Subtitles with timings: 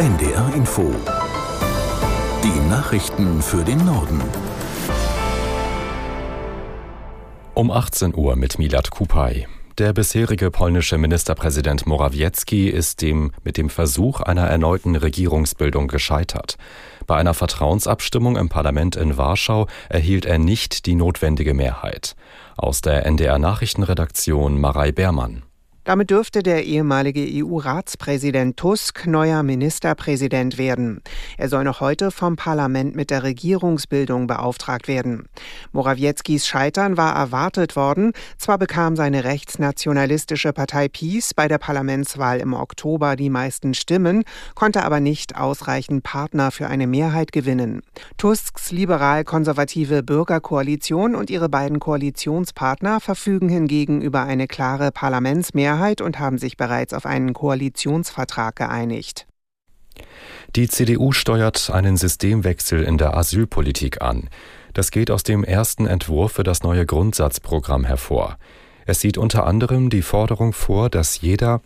[0.00, 0.94] NDR Info.
[2.42, 4.22] Die Nachrichten für den Norden.
[7.52, 9.46] Um 18 Uhr mit Milat Kupay.
[9.76, 16.56] Der bisherige polnische Ministerpräsident Morawiecki ist dem, mit dem Versuch einer erneuten Regierungsbildung gescheitert.
[17.06, 22.16] Bei einer Vertrauensabstimmung im Parlament in Warschau erhielt er nicht die notwendige Mehrheit.
[22.56, 25.42] Aus der NDR Nachrichtenredaktion Marei Beermann.
[25.84, 31.00] Damit dürfte der ehemalige EU-Ratspräsident Tusk neuer Ministerpräsident werden.
[31.38, 35.24] Er soll noch heute vom Parlament mit der Regierungsbildung beauftragt werden.
[35.72, 38.12] Morawieckis Scheitern war erwartet worden.
[38.36, 44.84] Zwar bekam seine rechtsnationalistische Partei PiS bei der Parlamentswahl im Oktober die meisten Stimmen, konnte
[44.84, 47.80] aber nicht ausreichend Partner für eine Mehrheit gewinnen.
[48.18, 56.18] Tusks liberal-konservative Bürgerkoalition und ihre beiden Koalitionspartner verfügen hingegen über eine klare Parlamentsmehrheit Mehrheit und
[56.18, 59.26] haben sich bereits auf einen Koalitionsvertrag geeinigt.
[60.56, 64.28] Die CDU steuert einen Systemwechsel in der Asylpolitik an.
[64.72, 68.36] Das geht aus dem ersten Entwurf für das neue Grundsatzprogramm hervor.
[68.86, 71.60] Es sieht unter anderem die Forderung vor, dass jeder,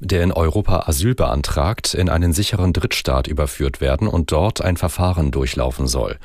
[0.00, 5.30] der in Europa Asyl beantragt, in einen sicheren Drittstaat überführt werden und dort ein Verfahren
[5.30, 6.18] durchlaufen soll.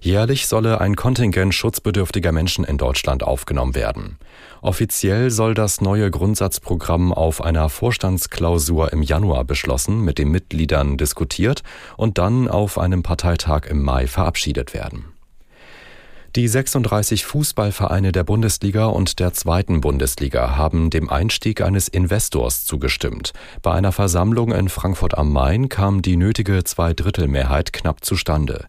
[0.00, 4.18] Jährlich solle ein Kontingent schutzbedürftiger Menschen in Deutschland aufgenommen werden.
[4.62, 11.62] Offiziell soll das neue Grundsatzprogramm auf einer Vorstandsklausur im Januar beschlossen, mit den Mitgliedern diskutiert
[11.96, 15.06] und dann auf einem Parteitag im Mai verabschiedet werden.
[16.36, 23.32] Die 36 Fußballvereine der Bundesliga und der zweiten Bundesliga haben dem Einstieg eines Investors zugestimmt.
[23.62, 28.66] Bei einer Versammlung in Frankfurt am Main kam die nötige Zweidrittelmehrheit knapp zustande.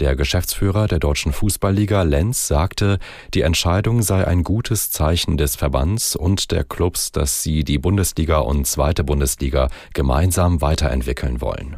[0.00, 2.98] Der Geschäftsführer der Deutschen Fußballliga Lenz sagte,
[3.32, 8.38] die Entscheidung sei ein gutes Zeichen des Verbands und der Clubs, dass sie die Bundesliga
[8.38, 11.76] und zweite Bundesliga gemeinsam weiterentwickeln wollen.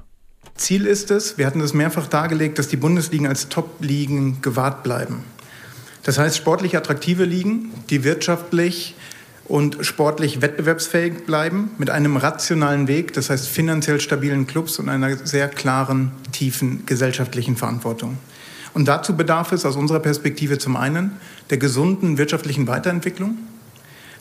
[0.54, 5.24] Ziel ist es, wir hatten es mehrfach dargelegt, dass die Bundesligen als Top-Ligen gewahrt bleiben.
[6.02, 8.94] Das heißt, sportlich attraktive Ligen, die wirtschaftlich
[9.48, 15.16] und sportlich wettbewerbsfähig bleiben mit einem rationalen Weg, das heißt finanziell stabilen Clubs und einer
[15.24, 18.18] sehr klaren, tiefen gesellschaftlichen Verantwortung.
[18.74, 21.12] Und dazu bedarf es aus unserer Perspektive zum einen
[21.50, 23.38] der gesunden wirtschaftlichen Weiterentwicklung,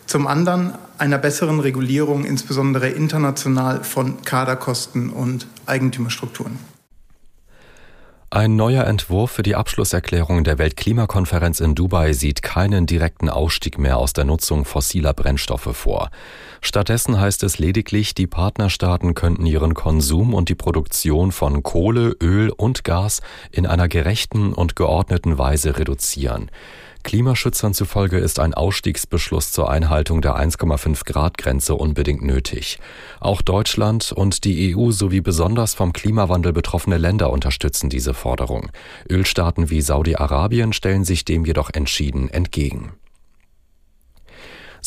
[0.06, 6.75] zum anderen einer besseren Regulierung, insbesondere international von Kaderkosten und Eigentümerstrukturen.
[8.36, 13.98] Ein neuer Entwurf für die Abschlusserklärung der Weltklimakonferenz in Dubai sieht keinen direkten Ausstieg mehr
[13.98, 16.10] aus der Nutzung fossiler Brennstoffe vor.
[16.60, 22.50] Stattdessen heißt es lediglich, die Partnerstaaten könnten ihren Konsum und die Produktion von Kohle, Öl
[22.50, 26.52] und Gas in einer gerechten und geordneten Weise reduzieren.
[27.06, 32.80] Klimaschützern zufolge ist ein Ausstiegsbeschluss zur Einhaltung der 1,5 Grad Grenze unbedingt nötig.
[33.20, 38.72] Auch Deutschland und die EU sowie besonders vom Klimawandel betroffene Länder unterstützen diese Forderung.
[39.08, 42.94] Ölstaaten wie Saudi-Arabien stellen sich dem jedoch entschieden entgegen.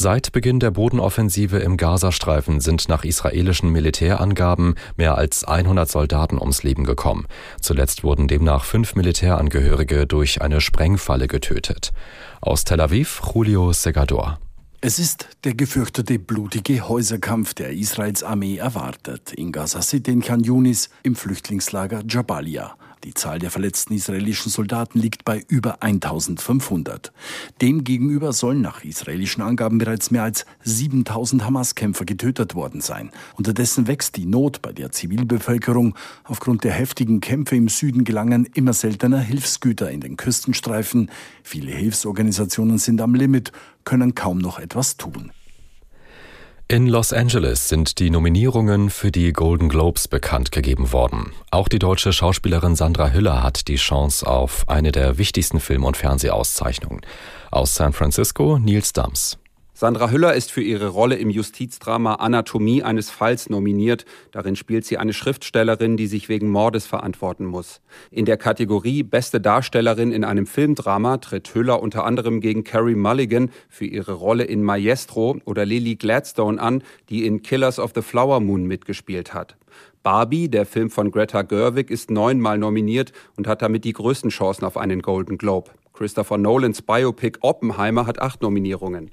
[0.00, 6.62] Seit Beginn der Bodenoffensive im Gazastreifen sind nach israelischen Militärangaben mehr als 100 Soldaten ums
[6.62, 7.26] Leben gekommen.
[7.60, 11.90] Zuletzt wurden demnach fünf Militärangehörige durch eine Sprengfalle getötet.
[12.40, 14.38] Aus Tel Aviv, Julio Segador.
[14.80, 19.32] Es ist der gefürchtete blutige Häuserkampf, der Israels Armee erwartet.
[19.32, 22.76] In Gaza City in Khan Yunis im Flüchtlingslager Jabalia.
[23.04, 27.12] Die Zahl der verletzten israelischen Soldaten liegt bei über 1500.
[27.60, 33.10] Demgegenüber sollen nach israelischen Angaben bereits mehr als 7000 Hamas-Kämpfer getötet worden sein.
[33.36, 35.94] Unterdessen wächst die Not bei der Zivilbevölkerung.
[36.24, 41.10] Aufgrund der heftigen Kämpfe im Süden gelangen immer seltener Hilfsgüter in den Küstenstreifen.
[41.42, 43.52] Viele Hilfsorganisationen sind am Limit,
[43.84, 45.32] können kaum noch etwas tun.
[46.70, 51.32] In Los Angeles sind die Nominierungen für die Golden Globes bekannt gegeben worden.
[51.50, 55.96] Auch die deutsche Schauspielerin Sandra Hüller hat die Chance auf eine der wichtigsten Film- und
[55.96, 57.00] Fernsehauszeichnungen.
[57.50, 59.38] Aus San Francisco Nils Dams.
[59.80, 64.06] Sandra Hüller ist für ihre Rolle im Justizdrama Anatomie eines Falls nominiert.
[64.32, 67.80] Darin spielt sie eine Schriftstellerin, die sich wegen Mordes verantworten muss.
[68.10, 73.52] In der Kategorie Beste Darstellerin in einem Filmdrama tritt Hüller unter anderem gegen Carrie Mulligan
[73.68, 78.40] für ihre Rolle in Maestro oder Lily Gladstone an, die in Killers of the Flower
[78.40, 79.56] Moon mitgespielt hat.
[80.02, 84.64] Barbie, der Film von Greta Gerwig, ist neunmal nominiert und hat damit die größten Chancen
[84.64, 85.70] auf einen Golden Globe.
[85.92, 89.12] Christopher Nolans Biopic Oppenheimer hat acht Nominierungen.